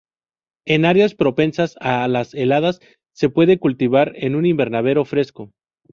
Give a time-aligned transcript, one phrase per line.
[0.65, 2.79] En áreas propensas a las heladas,
[3.13, 5.51] se puede cultivar en un invernadero fresco.